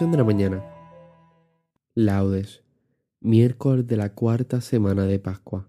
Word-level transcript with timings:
De 0.00 0.16
la 0.16 0.24
mañana. 0.24 0.64
Laudes, 1.94 2.64
miércoles 3.20 3.86
de 3.86 3.98
la 3.98 4.14
cuarta 4.14 4.62
semana 4.62 5.04
de 5.04 5.18
Pascua. 5.18 5.68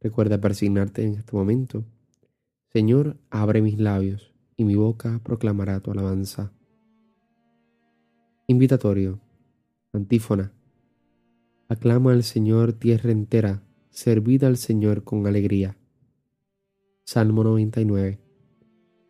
Recuerda 0.00 0.38
persignarte 0.38 1.02
en 1.02 1.14
este 1.14 1.34
momento. 1.34 1.82
Señor, 2.68 3.16
abre 3.30 3.62
mis 3.62 3.78
labios 3.80 4.34
y 4.56 4.64
mi 4.64 4.74
boca 4.74 5.18
proclamará 5.24 5.80
tu 5.80 5.90
alabanza. 5.90 6.52
Invitatorio. 8.46 9.18
Antífona. 9.94 10.52
Aclama 11.68 12.12
al 12.12 12.22
Señor 12.22 12.74
tierra 12.74 13.10
entera, 13.10 13.62
servid 13.88 14.44
al 14.44 14.58
Señor 14.58 15.04
con 15.04 15.26
alegría. 15.26 15.78
Salmo 17.02 17.42
99. 17.44 18.20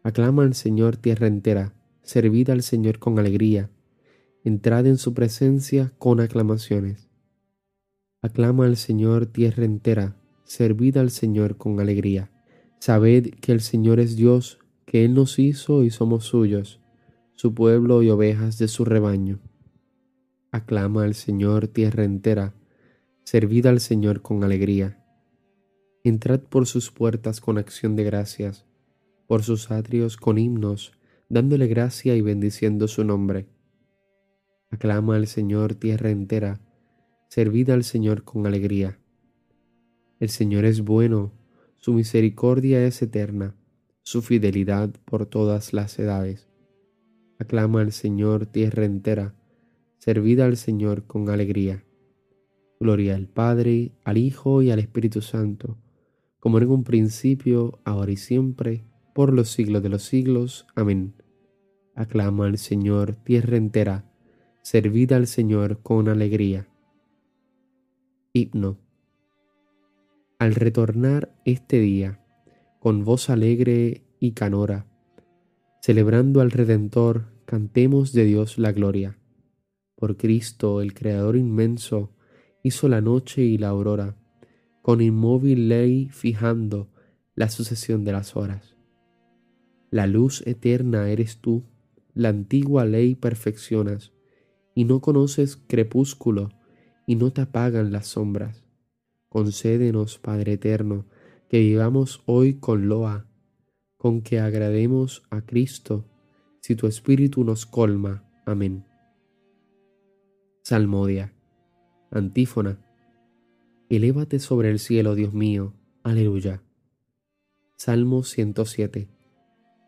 Aclama 0.05 0.45
al 0.45 0.55
Señor 0.55 0.97
tierra 0.97 1.27
entera, 1.27 1.75
servid 2.02 2.50
al 2.50 2.62
Señor 2.62 3.00
con 3.00 3.19
alegría 3.19 3.69
entrad 4.46 4.86
en 4.86 4.96
su 4.96 5.12
presencia 5.12 5.92
con 5.98 6.20
aclamaciones. 6.20 7.09
Aclama 8.23 8.66
al 8.66 8.77
Señor 8.77 9.27
tierra 9.27 9.64
entera, 9.64 10.14
servid 10.45 10.98
al 10.98 11.10
Señor 11.10 11.56
con 11.56 11.80
alegría. 11.80 12.30
Sabed 12.78 13.30
que 13.41 13.50
el 13.50 13.60
Señor 13.60 13.98
es 13.98 14.14
Dios, 14.14 14.60
que 14.84 15.05
Él 15.05 15.14
nos 15.14 15.41
hizo 15.41 15.82
y 15.82 15.91
somos 15.91 16.27
suyos, 16.27 16.80
su 17.34 17.55
pueblo 17.55 18.05
y 18.05 18.11
ovejas 18.11 18.56
de 18.56 18.69
su 18.69 18.84
rebaño. 18.84 19.41
Aclama 20.53 21.03
al 21.03 21.14
Señor 21.14 21.66
tierra 21.66 22.05
entera, 22.05 22.55
servid 23.25 23.66
al 23.66 23.81
Señor 23.81 24.22
con 24.22 24.44
alegría. 24.44 25.05
Entrad 26.05 26.38
por 26.38 26.69
sus 26.69 26.92
puertas 26.92 27.41
con 27.41 27.58
acción 27.58 27.97
de 27.97 28.05
gracias, 28.05 28.64
por 29.27 29.42
sus 29.42 29.72
atrios 29.72 30.16
con 30.16 30.38
himnos, 30.38 30.92
dándole 31.28 31.66
gracia 31.66 32.14
y 32.14 32.20
bendiciendo 32.20 32.86
su 32.86 33.03
nombre 33.03 33.48
Aclama 34.70 35.17
al 35.17 35.27
Señor 35.27 35.75
tierra 35.75 36.11
entera, 36.11 36.61
servid 37.28 37.70
al 37.70 37.84
Señor 37.84 38.25
con 38.25 38.47
alegría. 38.47 38.98
El 40.19 40.28
Señor 40.28 40.64
es 40.64 40.83
bueno, 40.83 41.33
su 41.77 41.92
misericordia 41.92 42.84
es 42.84 43.00
eterna, 43.03 43.55
su 44.03 44.22
fidelidad 44.22 44.91
por 45.05 45.27
todas 45.27 45.72
las 45.72 45.98
edades. 45.98 46.48
Aclama 47.39 47.81
al 47.81 47.92
Señor 47.92 48.47
tierra 48.47 48.84
entera, 48.84 49.34
servid 49.98 50.41
al 50.41 50.56
Señor 50.56 51.06
con 51.06 51.28
alegría. 51.31 51.84
Gloria 52.81 53.14
al 53.14 53.28
Padre, 53.28 53.92
al 54.05 54.19
Hijo 54.19 54.62
y 54.62 54.70
al 54.70 54.78
Espíritu 54.78 55.22
Santo, 55.22 55.78
como 56.41 56.59
en 56.59 56.69
un 56.69 56.84
principio, 56.84 57.78
ahora 57.84 58.12
y 58.12 58.17
siempre, 58.17 58.84
por 59.14 59.33
los 59.33 59.48
siglos 59.48 59.83
de 59.83 59.89
los 59.89 60.03
siglos. 60.03 60.67
Amén. 60.75 61.14
Aclama 61.94 62.47
al 62.47 62.59
Señor 62.59 63.17
tierra 63.17 63.56
entera, 63.56 64.05
servid 64.69 65.12
al 65.12 65.28
Señor 65.28 65.81
con 65.81 66.09
alegría. 66.09 66.67
Himno. 68.33 68.81
Al 70.41 70.56
retornar 70.56 71.33
este 71.45 71.78
día, 71.78 72.20
con 72.81 73.05
voz 73.05 73.31
alegre 73.31 74.03
y 74.19 74.33
canora, 74.33 74.89
celebrando 75.81 76.41
al 76.41 76.50
Redentor, 76.50 77.27
cantemos 77.44 78.12
de 78.12 78.25
Dios 78.25 78.59
la 78.59 78.72
gloria. 78.72 79.20
Por 79.94 80.17
Cristo, 80.17 80.81
el 80.81 80.94
Creador 80.94 81.37
inmenso, 81.37 82.10
hizo 82.65 82.88
la 82.88 83.00
noche 83.00 83.43
y 83.43 83.59
la 83.59 83.69
aurora, 83.69 84.16
con 84.83 85.00
inmóvil 85.00 85.69
ley 85.69 86.09
fijando 86.10 86.91
la 87.37 87.50
sucesión 87.50 88.04
de 88.04 88.10
las 88.10 88.34
horas. 88.34 88.77
La 89.93 90.09
luz 90.09 90.44
eterna 90.44 91.09
eres 91.09 91.38
tú, 91.38 91.62
la 92.15 92.31
antigua 92.31 92.84
ley 92.84 93.15
perfeccionas, 93.15 94.16
y 94.76 94.84
no 94.84 95.00
conoces 95.00 95.56
crepúsculo, 95.56 96.50
y 97.06 97.16
no 97.16 97.32
te 97.32 97.41
apagan 97.41 97.92
las 97.92 98.09
sombras. 98.09 98.62
Concédenos, 99.31 100.19
Padre 100.19 100.53
eterno, 100.53 101.06
que 101.48 101.60
vivamos 101.60 102.22
hoy 102.26 102.59
con 102.60 102.86
loa, 102.86 103.26
con 103.97 104.20
que 104.20 104.38
agrademos 104.38 105.22
a 105.31 105.41
Cristo, 105.41 106.04
si 106.60 106.76
tu 106.76 106.86
Espíritu 106.86 107.42
nos 107.42 107.65
colma. 107.65 108.28
Amén. 108.44 108.84
Salmodia. 110.62 111.32
Antífona. 112.10 112.78
Elévate 113.88 114.38
sobre 114.38 114.69
el 114.69 114.78
cielo, 114.78 115.15
Dios 115.15 115.32
mío. 115.32 115.72
Aleluya. 116.03 116.62
Salmo 117.78 118.25
107. 118.25 119.09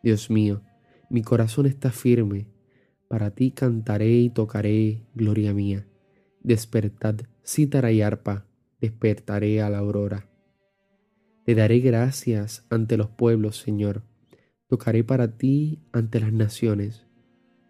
Dios 0.03 0.31
mío, 0.31 0.63
mi 1.11 1.21
corazón 1.21 1.67
está 1.67 1.91
firme 1.91 2.47
para 3.09 3.31
ti 3.31 3.51
cantaré 3.51 4.13
y 4.13 4.31
tocaré, 4.31 5.03
gloria 5.15 5.55
mía. 5.55 5.87
Despertad, 6.43 7.17
cítara 7.43 7.91
y 7.91 8.03
arpa, 8.03 8.47
despertaré 8.81 9.63
a 9.63 9.71
la 9.71 9.79
aurora. 9.79 10.29
Te 11.45 11.55
daré 11.55 11.81
gracias 11.81 12.67
ante 12.69 12.99
los 12.99 13.09
pueblos, 13.09 13.57
Señor. 13.57 14.03
Tocaré 14.69 15.03
para 15.05 15.39
ti 15.39 15.81
ante 15.93 16.21
las 16.21 16.33
naciones, 16.33 17.07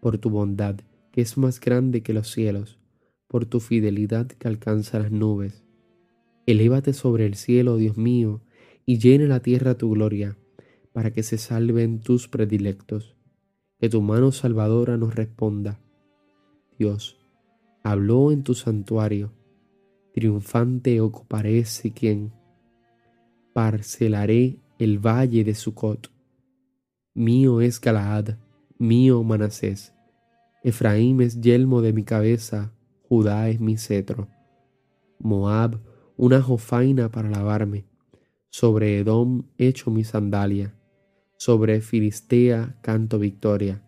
por 0.01 0.17
tu 0.17 0.29
bondad, 0.29 0.81
que 1.13 1.21
es 1.21 1.37
más 1.37 1.61
grande 1.61 2.03
que 2.03 2.13
los 2.13 2.29
cielos, 2.29 2.77
por 3.27 3.45
tu 3.45 3.61
fidelidad 3.61 4.27
que 4.27 4.49
alcanza 4.49 4.99
las 4.99 5.11
nubes. 5.11 5.63
Elévate 6.45 6.91
sobre 6.91 7.25
el 7.25 7.35
cielo, 7.35 7.77
Dios 7.77 7.95
mío, 7.95 8.41
y 8.85 8.99
llene 8.99 9.27
la 9.27 9.39
tierra 9.39 9.77
tu 9.77 9.91
gloria, 9.91 10.37
para 10.91 11.13
que 11.13 11.23
se 11.23 11.37
salven 11.37 12.01
tus 12.01 12.27
predilectos 12.27 13.15
que 13.79 13.89
tu 13.89 14.01
mano 14.01 14.31
salvadora 14.31 14.97
nos 14.97 15.15
responda. 15.15 15.79
Dios, 16.77 17.17
habló 17.83 18.31
en 18.31 18.43
tu 18.43 18.53
santuario, 18.53 19.31
triunfante 20.13 20.99
ocuparé 20.99 21.63
quien 21.95 22.33
parcelaré 23.53 24.59
el 24.79 24.99
valle 24.99 25.43
de 25.43 25.55
Sucot. 25.55 26.11
Mío 27.13 27.61
es 27.61 27.79
Galaad, 27.79 28.37
mío 28.77 29.23
Manasés. 29.23 29.93
Efraín 30.63 31.21
es 31.21 31.39
yelmo 31.39 31.81
de 31.81 31.93
mi 31.93 32.03
cabeza, 32.03 32.73
Judá 33.07 33.49
es 33.49 33.59
mi 33.59 33.77
cetro. 33.77 34.27
Moab, 35.19 35.79
una 36.17 36.41
jofaina 36.41 37.09
para 37.09 37.29
lavarme. 37.29 37.85
Sobre 38.49 38.99
Edom 38.99 39.43
echo 39.57 39.89
mi 39.91 40.03
sandalia 40.03 40.78
sobre 41.39 41.79
Filistea 41.79 42.75
canto 42.81 43.17
victoria. 43.17 43.81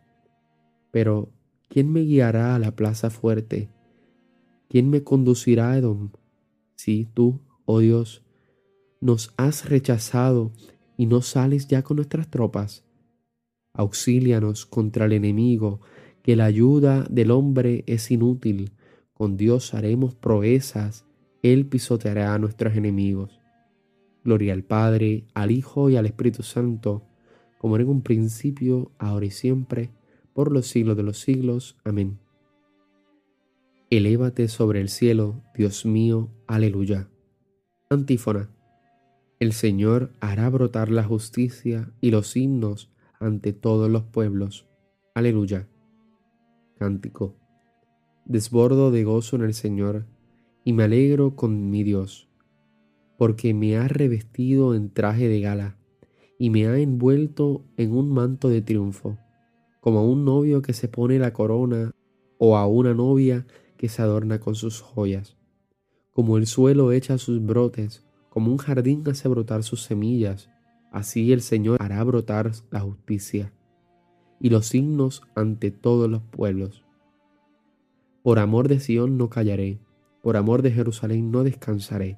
Pero, 0.90 1.34
¿quién 1.68 1.92
me 1.92 2.00
guiará 2.00 2.56
a 2.56 2.60
la 2.60 2.78
plaza 2.78 3.10
fuerte? 3.10 3.70
¿Quién 4.70 4.90
me 4.90 5.04
conducirá 5.04 5.72
a 5.72 5.78
Edom? 5.78 6.12
Si 6.76 7.06
tú, 7.14 7.42
oh 7.66 7.80
Dios, 7.80 8.24
nos 9.02 9.34
has 9.36 9.68
rechazado 9.70 10.54
y 10.96 11.08
no 11.08 11.22
sales 11.22 11.68
ya 11.68 11.84
con 11.84 11.98
nuestras 11.98 12.30
tropas. 12.30 12.86
Auxílianos 13.74 14.66
contra 14.66 15.06
el 15.06 15.12
enemigo, 15.12 15.82
que 16.24 16.38
la 16.38 16.46
ayuda 16.46 17.06
del 17.10 17.32
hombre 17.32 17.84
es 17.86 18.12
inútil. 18.12 18.72
Con 19.14 19.36
Dios 19.36 19.74
haremos 19.74 20.16
proezas, 20.16 21.06
Él 21.44 21.66
pisoteará 21.66 22.34
a 22.34 22.40
nuestros 22.40 22.78
enemigos. 22.78 23.42
Gloria 24.24 24.54
al 24.54 24.64
Padre, 24.64 25.26
al 25.34 25.52
Hijo 25.52 25.90
y 25.90 25.98
al 25.98 26.06
Espíritu 26.06 26.44
Santo, 26.44 27.11
como 27.62 27.78
en 27.78 27.88
un 27.88 28.02
principio, 28.02 28.92
ahora 28.98 29.28
y 29.28 29.30
siempre, 29.30 29.92
por 30.34 30.52
los 30.52 30.66
siglos 30.66 30.98
de 30.98 31.04
los 31.04 31.20
siglos. 31.20 31.78
Amén. 31.86 32.18
Elévate 33.92 34.48
sobre 34.48 34.82
el 34.82 34.90
cielo, 34.90 35.44
Dios 35.54 35.86
mío, 35.86 36.32
aleluya. 36.48 37.08
Antífona. 37.92 38.50
El 39.40 39.54
Señor 39.54 40.12
hará 40.22 40.50
brotar 40.50 40.90
la 40.90 41.04
justicia 41.04 41.94
y 42.02 42.10
los 42.10 42.36
himnos 42.36 42.92
ante 43.20 43.54
todos 43.54 43.92
los 43.92 44.06
pueblos. 44.06 44.68
Aleluya. 45.14 45.68
Cántico. 46.80 47.36
Desbordo 48.26 48.90
de 48.90 49.04
gozo 49.04 49.36
en 49.36 49.44
el 49.44 49.54
Señor 49.54 50.08
y 50.64 50.74
me 50.74 50.86
alegro 50.86 51.36
con 51.36 51.70
mi 51.70 51.84
Dios, 51.84 52.28
porque 53.20 53.54
me 53.54 53.78
ha 53.78 53.88
revestido 53.88 54.74
en 54.74 54.90
traje 54.90 55.28
de 55.28 55.42
gala 55.42 55.78
y 56.42 56.50
me 56.50 56.66
ha 56.66 56.76
envuelto 56.76 57.64
en 57.78 57.96
un 57.96 58.12
manto 58.12 58.50
de 58.50 58.64
triunfo, 58.64 59.16
como 59.80 60.00
a 60.00 60.04
un 60.04 60.26
novio 60.26 60.64
que 60.64 60.74
se 60.74 60.88
pone 60.88 61.20
la 61.20 61.34
corona 61.34 61.92
o 62.40 62.58
a 62.58 62.66
una 62.66 62.96
novia 62.96 63.46
que 63.78 63.90
se 63.90 64.02
adorna 64.02 64.40
con 64.40 64.56
sus 64.56 64.82
joyas. 64.82 65.38
Como 66.10 66.38
el 66.38 66.48
suelo 66.48 66.94
echa 66.94 67.20
sus 67.20 67.46
brotes, 67.46 68.04
como 68.32 68.52
un 68.52 68.58
jardín 68.58 69.04
hace 69.08 69.28
brotar 69.28 69.62
sus 69.62 69.84
semillas, 69.84 70.50
así 70.92 71.32
el 71.32 71.42
Señor 71.42 71.78
hará 71.80 72.04
brotar 72.04 72.52
la 72.72 72.80
justicia 72.80 73.54
y 74.40 74.50
los 74.50 74.66
signos 74.66 75.22
ante 75.36 75.70
todos 75.70 76.10
los 76.10 76.24
pueblos. 76.24 76.84
Por 78.24 78.40
amor 78.40 78.68
de 78.68 78.80
Sión 78.80 79.16
no 79.16 79.30
callaré, 79.30 79.78
por 80.24 80.38
amor 80.38 80.64
de 80.64 80.72
Jerusalén 80.72 81.30
no 81.30 81.44
descansaré, 81.44 82.18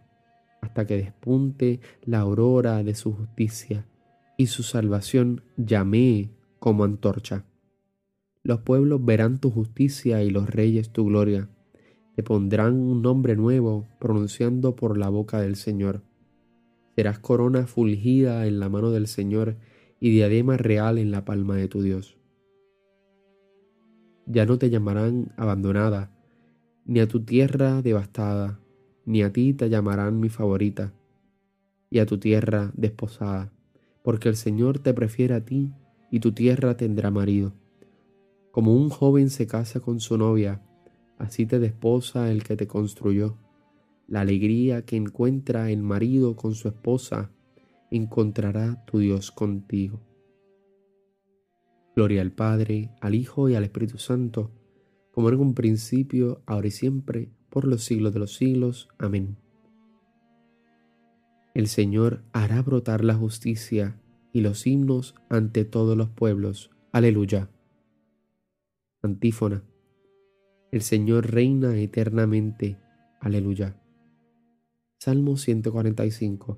hasta 0.62 0.88
que 0.88 0.96
despunte 0.96 1.82
la 2.06 2.22
aurora 2.22 2.84
de 2.84 2.96
su 2.96 3.12
justicia 3.12 3.86
y 4.44 4.48
su 4.48 4.62
salvación 4.62 5.42
llamé 5.56 6.30
como 6.60 6.84
antorcha. 6.84 7.46
Los 8.44 8.60
pueblos 8.60 9.04
verán 9.06 9.40
tu 9.40 9.50
justicia 9.50 10.22
y 10.22 10.32
los 10.32 10.50
reyes 10.50 10.90
tu 10.90 11.06
gloria. 11.06 11.48
Te 12.18 12.24
pondrán 12.24 12.74
un 12.76 13.02
nombre 13.02 13.38
nuevo 13.38 13.88
pronunciando 14.02 14.76
por 14.76 14.98
la 14.98 15.08
boca 15.08 15.40
del 15.40 15.56
Señor. 15.56 16.02
Serás 16.98 17.20
corona 17.20 17.68
fulgida 17.68 18.46
en 18.46 18.60
la 18.60 18.68
mano 18.68 18.92
del 18.92 19.08
Señor 19.08 19.56
y 20.02 20.12
diadema 20.12 20.58
real 20.58 20.98
en 20.98 21.12
la 21.12 21.24
palma 21.24 21.56
de 21.56 21.70
tu 21.70 21.82
Dios. 21.82 22.18
Ya 24.26 24.46
no 24.46 24.58
te 24.58 24.70
llamarán 24.70 25.32
abandonada, 25.38 26.12
ni 26.84 27.00
a 27.00 27.08
tu 27.08 27.24
tierra 27.24 27.82
devastada, 27.82 28.60
ni 29.06 29.24
a 29.24 29.32
ti 29.32 29.54
te 29.54 29.70
llamarán 29.70 30.20
mi 30.20 30.28
favorita, 30.28 30.92
y 31.90 32.00
a 32.00 32.06
tu 32.06 32.18
tierra 32.18 32.74
desposada, 32.76 33.54
porque 34.04 34.30
el 34.30 34.36
Señor 34.36 34.80
te 34.80 34.94
prefiere 34.94 35.34
a 35.34 35.44
ti 35.44 35.72
y 36.12 36.20
tu 36.20 36.34
tierra 36.34 36.78
tendrá 36.78 37.10
marido. 37.10 37.54
Como 38.52 38.76
un 38.76 38.90
joven 38.90 39.30
se 39.32 39.48
casa 39.48 39.80
con 39.80 40.00
su 40.00 40.18
novia, 40.18 40.62
así 41.18 41.46
te 41.46 41.60
desposa 41.60 42.32
el 42.32 42.44
que 42.44 42.56
te 42.56 42.68
construyó. 42.68 43.38
La 44.08 44.22
alegría 44.22 44.86
que 44.86 44.96
encuentra 44.96 45.72
el 45.72 45.82
marido 45.82 46.36
con 46.36 46.54
su 46.54 46.68
esposa, 46.68 47.32
encontrará 47.90 48.86
tu 48.86 49.00
Dios 49.00 49.32
contigo. 49.32 50.02
Gloria 51.96 52.22
al 52.22 52.32
Padre, 52.32 52.92
al 53.02 53.16
Hijo 53.16 53.50
y 53.50 53.56
al 53.56 53.64
Espíritu 53.64 53.98
Santo, 53.98 54.52
como 55.12 55.30
en 55.30 55.36
un 55.36 55.54
principio, 55.54 56.42
ahora 56.46 56.68
y 56.68 56.72
siempre, 56.72 57.30
por 57.50 57.66
los 57.66 57.84
siglos 57.84 58.14
de 58.14 58.20
los 58.20 58.34
siglos. 58.34 58.90
Amén. 58.98 59.43
El 61.54 61.68
Señor 61.68 62.24
hará 62.34 62.62
brotar 62.64 63.04
la 63.04 63.14
justicia 63.14 64.00
y 64.32 64.42
los 64.42 64.66
himnos 64.66 65.14
ante 65.30 65.66
todos 65.66 65.96
los 65.96 66.10
pueblos. 66.10 66.72
Aleluya. 66.92 67.50
Antífona. 69.04 69.64
El 70.72 70.82
Señor 70.82 71.32
reina 71.32 71.78
eternamente. 71.78 72.80
Aleluya. 73.20 73.80
Salmo 74.98 75.38
145. 75.38 76.58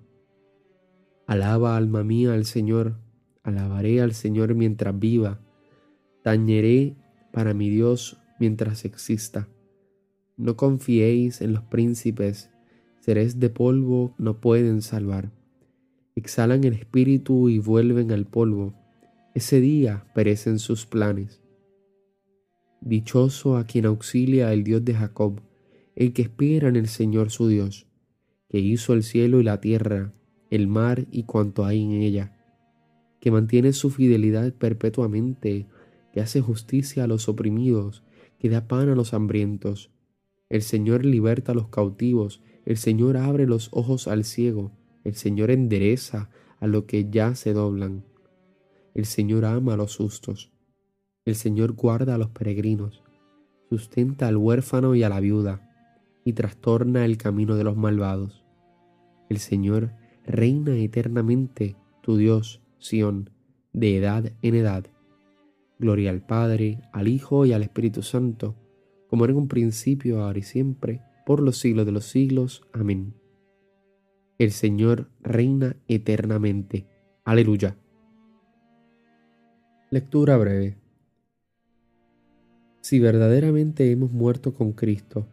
Alaba 1.27 1.75
alma 1.75 2.03
mía 2.03 2.33
al 2.33 2.45
Señor, 2.45 2.99
alabaré 3.43 3.99
al 3.99 4.13
Señor 4.13 4.55
mientras 4.55 4.97
viva, 4.97 5.41
tañeré 6.23 6.95
para 7.33 7.53
mi 7.53 7.69
Dios 7.69 8.21
mientras 8.39 8.85
exista. 8.85 9.49
No 10.37 10.55
confiéis 10.55 11.41
en 11.41 11.53
los 11.53 11.63
príncipes, 11.63 12.51
seres 13.05 13.39
de 13.39 13.51
polvo 13.51 14.15
no 14.17 14.41
pueden 14.41 14.81
salvar. 14.81 15.31
Exhalan 16.15 16.63
el 16.63 16.73
espíritu 16.73 17.49
y 17.49 17.59
vuelven 17.59 18.11
al 18.11 18.25
polvo. 18.25 18.73
Ese 19.35 19.61
día 19.61 20.07
perecen 20.15 20.57
sus 20.57 20.87
planes. 20.87 21.39
Dichoso 22.81 23.57
a 23.57 23.67
quien 23.67 23.85
auxilia 23.85 24.51
el 24.53 24.63
Dios 24.63 24.83
de 24.83 24.95
Jacob, 24.95 25.39
el 25.95 26.13
que 26.13 26.23
espera 26.23 26.67
en 26.67 26.77
el 26.77 26.87
Señor 26.87 27.29
su 27.29 27.47
Dios, 27.47 27.85
que 28.49 28.57
hizo 28.57 28.93
el 28.93 29.03
cielo 29.03 29.39
y 29.39 29.43
la 29.43 29.61
tierra, 29.61 30.11
el 30.49 30.67
mar 30.67 31.05
y 31.11 31.25
cuanto 31.25 31.63
hay 31.63 31.83
en 31.83 31.91
ella, 31.91 32.35
que 33.21 33.29
mantiene 33.29 33.71
su 33.73 33.91
fidelidad 33.91 34.51
perpetuamente, 34.51 35.67
que 36.11 36.21
hace 36.21 36.41
justicia 36.41 37.03
a 37.03 37.07
los 37.07 37.29
oprimidos, 37.29 38.01
que 38.39 38.49
da 38.49 38.67
pan 38.67 38.89
a 38.89 38.95
los 38.95 39.13
hambrientos. 39.13 39.91
El 40.49 40.63
Señor 40.63 41.05
liberta 41.05 41.51
a 41.51 41.55
los 41.55 41.67
cautivos, 41.67 42.41
el 42.65 42.77
Señor 42.77 43.17
abre 43.17 43.45
los 43.45 43.69
ojos 43.71 44.07
al 44.07 44.23
ciego, 44.23 44.71
el 45.03 45.15
Señor 45.15 45.51
endereza 45.51 46.29
a 46.59 46.67
los 46.67 46.85
que 46.85 47.09
ya 47.09 47.35
se 47.35 47.53
doblan. 47.53 48.03
El 48.95 49.05
Señor 49.05 49.45
ama 49.45 49.75
a 49.75 49.77
los 49.77 49.95
justos. 49.95 50.51
El 51.25 51.35
Señor 51.35 51.73
guarda 51.73 52.15
a 52.15 52.17
los 52.17 52.29
peregrinos, 52.29 53.03
sustenta 53.69 54.27
al 54.27 54.37
huérfano 54.37 54.95
y 54.95 55.03
a 55.03 55.09
la 55.09 55.19
viuda, 55.19 55.69
y 56.23 56.33
trastorna 56.33 57.05
el 57.05 57.17
camino 57.17 57.55
de 57.55 57.63
los 57.63 57.77
malvados. 57.77 58.43
El 59.29 59.37
Señor 59.37 59.91
reina 60.25 60.75
eternamente, 60.75 61.75
tu 62.01 62.17
Dios, 62.17 62.61
Sión, 62.79 63.29
de 63.73 63.97
edad 63.97 64.31
en 64.41 64.55
edad. 64.55 64.85
Gloria 65.77 66.09
al 66.09 66.25
Padre, 66.25 66.79
al 66.93 67.07
Hijo 67.07 67.45
y 67.45 67.53
al 67.53 67.63
Espíritu 67.63 68.01
Santo, 68.01 68.55
como 69.07 69.25
en 69.25 69.35
un 69.35 69.47
principio, 69.47 70.23
ahora 70.23 70.39
y 70.39 70.43
siempre, 70.43 71.01
por 71.25 71.41
los 71.41 71.57
siglos 71.57 71.85
de 71.85 71.91
los 71.91 72.05
siglos. 72.05 72.61
Amén. 72.71 73.13
El 74.37 74.51
Señor 74.51 75.09
reina 75.21 75.75
eternamente. 75.87 76.87
Aleluya. 77.23 77.77
Lectura 79.89 80.37
breve. 80.37 80.77
Si 82.81 82.99
verdaderamente 82.99 83.89
hemos 83.89 84.11
muerto 84.11 84.53
con 84.53 84.73
Cristo, 84.73 85.27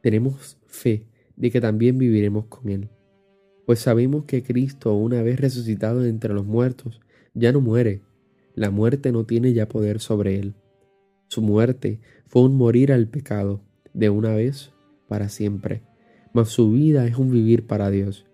tenemos 0.00 0.56
fe 0.66 1.04
de 1.36 1.50
que 1.50 1.60
también 1.60 1.98
viviremos 1.98 2.46
con 2.46 2.70
Él. 2.70 2.88
Pues 3.66 3.80
sabemos 3.80 4.24
que 4.24 4.42
Cristo, 4.42 4.94
una 4.94 5.20
vez 5.22 5.38
resucitado 5.38 6.00
de 6.00 6.08
entre 6.08 6.32
los 6.32 6.46
muertos, 6.46 7.00
ya 7.34 7.52
no 7.52 7.60
muere. 7.60 8.00
La 8.54 8.70
muerte 8.70 9.12
no 9.12 9.24
tiene 9.24 9.52
ya 9.52 9.68
poder 9.68 10.00
sobre 10.00 10.38
Él. 10.38 10.54
Su 11.26 11.42
muerte 11.42 12.00
fue 12.26 12.42
un 12.42 12.56
morir 12.56 12.92
al 12.92 13.08
pecado, 13.08 13.60
de 13.92 14.08
una 14.08 14.34
vez 14.34 14.72
para 15.08 15.28
siempre, 15.28 15.82
mas 16.32 16.50
su 16.50 16.70
vida 16.70 17.06
es 17.06 17.16
un 17.16 17.30
vivir 17.30 17.66
para 17.66 17.90
Dios. 17.90 18.26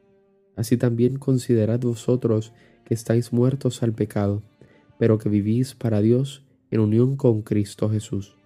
Así 0.57 0.77
también 0.77 1.19
considerad 1.19 1.81
vosotros 1.81 2.53
que 2.85 2.95
estáis 2.95 3.33
muertos 3.33 3.83
al 3.83 3.93
pecado, 3.93 4.43
pero 4.99 5.19
que 5.19 5.29
vivís 5.29 5.75
para 5.75 6.01
Dios 6.01 6.45
en 6.71 6.81
unión 6.81 7.17
con 7.17 7.43
Cristo 7.43 7.89
Jesús. 7.89 8.37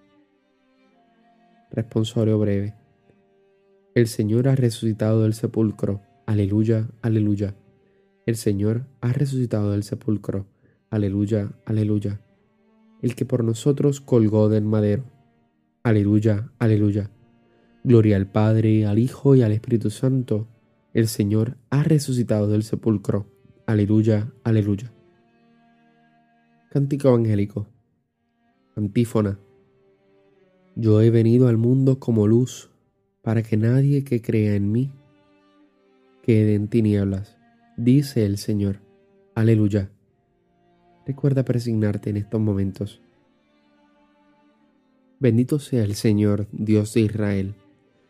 Responsorio 1.71 2.39
breve. 2.39 2.73
El 3.93 4.07
Señor 4.07 4.47
ha 4.47 4.55
resucitado 4.55 5.23
del 5.23 5.33
sepulcro. 5.33 6.01
Aleluya, 6.25 6.89
aleluya. 7.01 7.55
El 8.25 8.35
Señor 8.35 8.85
ha 9.01 9.11
resucitado 9.13 9.71
del 9.71 9.83
sepulcro. 9.83 10.45
Aleluya, 10.89 11.51
aleluya. 11.65 12.21
El 13.01 13.15
que 13.15 13.25
por 13.25 13.43
nosotros 13.43 14.01
colgó 14.01 14.49
del 14.49 14.65
madero. 14.65 15.03
Aleluya, 15.83 16.51
aleluya. 16.59 17.09
Gloria 17.83 18.17
al 18.17 18.27
Padre, 18.27 18.85
al 18.85 18.99
Hijo 18.99 19.35
y 19.35 19.41
al 19.41 19.51
Espíritu 19.51 19.89
Santo. 19.89 20.47
El 20.93 21.07
Señor 21.07 21.57
ha 21.69 21.83
resucitado 21.83 22.47
del 22.47 22.63
sepulcro. 22.63 23.25
Aleluya, 23.65 24.33
aleluya. 24.43 24.91
Cántico 26.71 27.09
Evangélico. 27.09 27.67
Antífona. 28.75 29.39
Yo 30.75 31.01
he 31.01 31.09
venido 31.09 31.47
al 31.47 31.57
mundo 31.57 31.99
como 31.99 32.27
luz, 32.27 32.69
para 33.21 33.43
que 33.43 33.57
nadie 33.57 34.03
que 34.03 34.21
crea 34.21 34.55
en 34.55 34.71
mí 34.71 34.91
quede 36.23 36.55
en 36.55 36.67
tinieblas, 36.67 37.37
dice 37.77 38.25
el 38.25 38.37
Señor. 38.37 38.81
Aleluya. 39.35 39.89
Recuerda 41.07 41.43
presignarte 41.43 42.09
en 42.09 42.17
estos 42.17 42.39
momentos. 42.39 43.01
Bendito 45.19 45.59
sea 45.59 45.83
el 45.83 45.95
Señor, 45.95 46.47
Dios 46.51 46.93
de 46.93 47.01
Israel, 47.01 47.55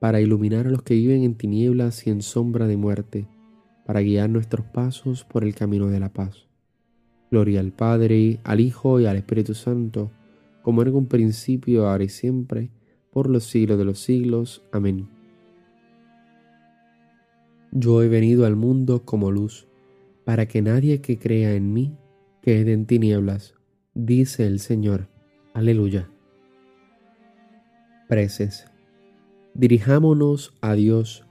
para 0.00 0.20
iluminar 0.20 0.66
a 0.66 0.70
los 0.70 0.82
que 0.82 0.94
viven 0.94 1.22
en 1.22 1.36
tinieblas 1.36 2.06
y 2.06 2.10
en 2.10 2.22
sombra 2.22 2.66
de 2.66 2.76
muerte, 2.76 3.28
para 3.86 4.00
guiar 4.00 4.30
nuestros 4.30 4.66
pasos 4.66 5.24
por 5.24 5.44
el 5.44 5.54
camino 5.54 5.88
de 5.88 6.00
la 6.00 6.08
paz. 6.08 6.48
Gloria 7.30 7.60
al 7.60 7.70
Padre, 7.70 8.40
al 8.42 8.60
Hijo 8.60 8.98
y 8.98 9.06
al 9.06 9.16
Espíritu 9.16 9.54
Santo, 9.54 10.10
como 10.62 10.82
era 10.82 10.90
un 10.90 11.06
principio, 11.06 11.86
ahora 11.86 12.04
y 12.04 12.08
siempre, 12.08 12.70
por 13.12 13.28
los 13.28 13.44
siglos 13.44 13.78
de 13.78 13.84
los 13.84 14.00
siglos. 14.00 14.62
Amén. 14.72 15.08
Yo 17.72 18.02
he 18.02 18.08
venido 18.08 18.46
al 18.46 18.56
mundo 18.56 19.04
como 19.04 19.30
luz, 19.30 19.68
para 20.24 20.46
que 20.46 20.62
nadie 20.62 21.00
que 21.00 21.18
crea 21.18 21.54
en 21.54 21.72
mí 21.72 21.94
quede 22.42 22.72
en 22.72 22.86
tinieblas, 22.86 23.54
dice 23.94 24.46
el 24.46 24.60
Señor. 24.60 25.08
Aleluya. 25.52 26.10
Preces. 28.08 28.66
Dirijámonos 29.60 30.54
a 30.62 30.72
Dios, 30.72 31.26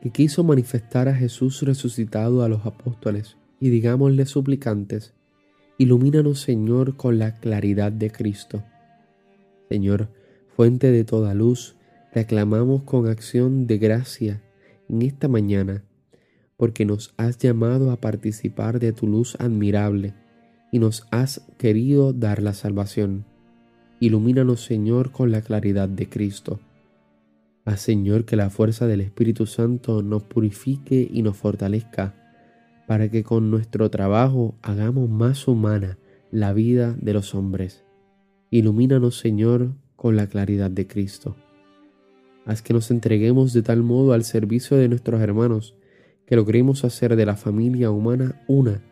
que 0.00 0.08
quiso 0.08 0.42
manifestar 0.42 1.06
a 1.06 1.14
Jesús 1.14 1.60
resucitado 1.60 2.42
a 2.42 2.48
los 2.48 2.64
apóstoles, 2.64 3.36
y 3.60 3.68
digámosle 3.68 4.24
suplicantes, 4.24 5.12
ilumínanos 5.76 6.40
Señor 6.40 6.96
con 6.96 7.18
la 7.18 7.34
claridad 7.34 7.92
de 7.92 8.10
Cristo. 8.10 8.64
Señor, 9.68 10.08
fuente 10.56 10.92
de 10.92 11.04
toda 11.04 11.34
luz, 11.34 11.76
te 12.14 12.20
aclamamos 12.20 12.84
con 12.84 13.06
acción 13.06 13.66
de 13.66 13.76
gracia 13.76 14.42
en 14.88 15.02
esta 15.02 15.28
mañana, 15.28 15.84
porque 16.56 16.86
nos 16.86 17.12
has 17.18 17.36
llamado 17.36 17.90
a 17.90 18.00
participar 18.00 18.80
de 18.80 18.94
tu 18.94 19.06
luz 19.06 19.36
admirable 19.38 20.14
y 20.72 20.78
nos 20.78 21.06
has 21.10 21.42
querido 21.58 22.14
dar 22.14 22.40
la 22.42 22.54
salvación. 22.54 23.26
Ilumínanos, 24.00 24.64
Señor, 24.64 25.12
con 25.12 25.30
la 25.30 25.42
claridad 25.42 25.90
de 25.90 26.08
Cristo. 26.08 26.60
Haz, 27.64 27.80
Señor, 27.80 28.26
que 28.26 28.36
la 28.36 28.50
fuerza 28.50 28.86
del 28.86 29.00
Espíritu 29.00 29.46
Santo 29.46 30.02
nos 30.02 30.22
purifique 30.22 31.08
y 31.10 31.22
nos 31.22 31.36
fortalezca, 31.36 32.14
para 32.86 33.10
que 33.10 33.24
con 33.24 33.50
nuestro 33.50 33.90
trabajo 33.90 34.54
hagamos 34.60 35.08
más 35.08 35.48
humana 35.48 35.98
la 36.30 36.52
vida 36.52 36.94
de 37.00 37.14
los 37.14 37.34
hombres. 37.34 37.84
Ilumínanos, 38.50 39.18
Señor, 39.18 39.72
con 39.96 40.16
la 40.16 40.26
claridad 40.26 40.70
de 40.70 40.86
Cristo. 40.86 41.36
Haz 42.44 42.60
que 42.60 42.74
nos 42.74 42.90
entreguemos 42.90 43.54
de 43.54 43.62
tal 43.62 43.82
modo 43.82 44.12
al 44.12 44.24
servicio 44.24 44.76
de 44.76 44.88
nuestros 44.88 45.22
hermanos 45.22 45.74
que 46.26 46.36
logremos 46.36 46.84
hacer 46.84 47.16
de 47.16 47.24
la 47.24 47.36
familia 47.36 47.90
humana 47.90 48.42
una 48.46 48.82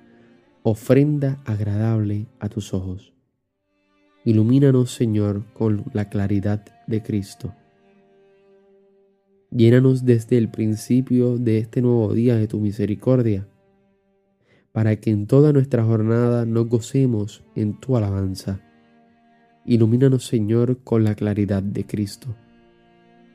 ofrenda 0.62 1.43
agradable 1.45 2.29
a 2.41 2.49
tus 2.49 2.73
ojos. 2.73 3.12
Ilumínanos, 4.25 4.95
Señor, 4.95 5.45
con 5.52 5.85
la 5.93 6.09
claridad 6.09 6.64
de 6.87 7.02
Cristo. 7.02 7.55
Llénanos 9.54 10.04
desde 10.04 10.38
el 10.38 10.50
principio 10.50 11.38
de 11.38 11.59
este 11.59 11.82
nuevo 11.82 12.12
día 12.14 12.37
de 12.37 12.49
tu 12.49 12.59
misericordia, 12.59 13.47
para 14.73 14.97
que 14.97 15.11
en 15.11 15.26
toda 15.26 15.52
nuestra 15.52 15.85
jornada 15.85 16.47
nos 16.47 16.68
gocemos 16.68 17.44
en 17.54 17.78
tu 17.78 17.97
alabanza 17.97 18.62
Ilumínanos, 19.64 20.26
Señor, 20.26 20.78
con 20.82 21.04
la 21.04 21.14
claridad 21.14 21.62
de 21.62 21.87
Cristo. 21.87 22.35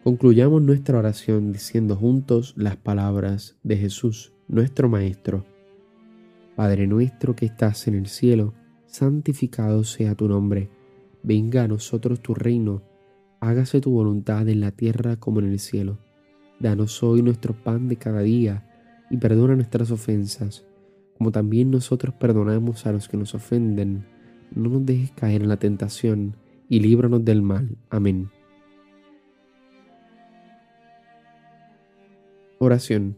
Concluyamos 0.04 0.62
nuestra 0.62 1.00
oración 1.00 1.54
diciendo 1.54 1.96
juntos 1.96 2.54
las 2.58 2.76
palabras 2.76 3.58
de 3.64 3.78
Jesús, 3.78 4.34
nuestro 4.50 4.90
Maestro. 4.90 5.46
Padre 6.58 6.86
nuestro 6.86 7.34
que 7.34 7.46
estás 7.46 7.88
en 7.88 7.96
el 7.96 8.08
cielo, 8.08 8.54
santificado 8.88 9.86
sea 9.86 10.16
tu 10.16 10.28
nombre. 10.28 10.70
Venga 11.24 11.64
a 11.64 11.68
nosotros 11.70 12.20
tu 12.20 12.34
reino. 12.34 12.82
Hágase 13.40 13.80
tu 13.80 13.92
voluntad 13.92 14.50
en 14.50 14.60
la 14.60 14.72
tierra 14.72 15.16
como 15.16 15.40
en 15.40 15.46
el 15.46 15.60
cielo. 15.60 15.98
Danos 16.60 17.04
hoy 17.04 17.22
nuestro 17.22 17.54
pan 17.54 17.88
de 17.88 17.98
cada 17.98 18.22
día 18.22 18.64
y 19.10 19.18
perdona 19.18 19.56
nuestras 19.56 19.92
ofensas, 19.92 20.66
como 21.18 21.32
también 21.32 21.72
nosotros 21.72 22.14
perdonamos 22.16 22.86
a 22.86 22.92
los 22.92 23.08
que 23.08 23.18
nos 23.18 23.36
ofenden 23.36 24.06
no 24.56 24.70
nos 24.70 24.86
dejes 24.86 25.12
caer 25.12 25.42
en 25.42 25.50
la 25.50 25.58
tentación 25.58 26.36
y 26.70 26.80
líbranos 26.80 27.24
del 27.24 27.42
mal. 27.42 27.78
Amén. 27.90 28.30
Oración. 32.60 33.16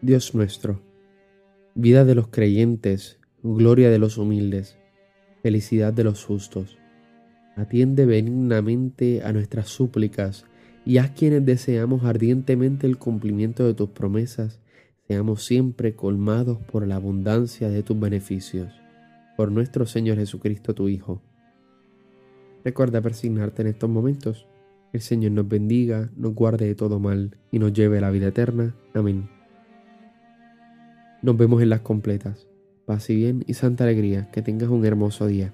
Dios 0.00 0.34
nuestro, 0.34 0.80
vida 1.74 2.04
de 2.04 2.14
los 2.14 2.28
creyentes, 2.28 3.20
gloria 3.42 3.90
de 3.90 3.98
los 3.98 4.18
humildes, 4.18 4.76
felicidad 5.42 5.92
de 5.92 6.04
los 6.04 6.24
justos, 6.24 6.76
atiende 7.56 8.04
benignamente 8.04 9.22
a 9.22 9.32
nuestras 9.32 9.68
súplicas 9.68 10.44
y 10.84 10.98
haz 10.98 11.10
quienes 11.10 11.44
deseamos 11.44 12.04
ardientemente 12.04 12.86
el 12.86 12.98
cumplimiento 12.98 13.66
de 13.66 13.74
tus 13.74 13.90
promesas 13.90 14.60
seamos 15.06 15.44
siempre 15.44 15.94
colmados 15.94 16.58
por 16.58 16.86
la 16.86 16.96
abundancia 16.96 17.68
de 17.68 17.82
tus 17.82 17.98
beneficios. 17.98 18.72
Por 19.36 19.52
nuestro 19.52 19.86
Señor 19.86 20.16
Jesucristo, 20.16 20.74
tu 20.74 20.88
Hijo. 20.88 21.22
Recuerda 22.64 23.00
persignarte 23.00 23.62
en 23.62 23.68
estos 23.68 23.90
momentos. 23.90 24.46
El 24.92 25.00
Señor 25.00 25.32
nos 25.32 25.48
bendiga, 25.48 26.10
nos 26.16 26.34
guarde 26.34 26.66
de 26.66 26.74
todo 26.74 27.00
mal 27.00 27.36
y 27.50 27.58
nos 27.58 27.72
lleve 27.72 27.98
a 27.98 28.02
la 28.02 28.10
vida 28.10 28.28
eterna. 28.28 28.74
Amén. 28.94 29.28
Nos 31.22 31.36
vemos 31.36 31.62
en 31.62 31.70
las 31.70 31.80
completas. 31.80 32.46
Paz 32.84 33.08
y 33.10 33.16
bien 33.16 33.44
y 33.46 33.54
santa 33.54 33.84
alegría. 33.84 34.30
Que 34.30 34.42
tengas 34.42 34.68
un 34.68 34.84
hermoso 34.84 35.26
día. 35.26 35.52